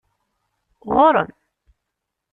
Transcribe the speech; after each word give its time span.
Ɣur-m! 0.93 1.29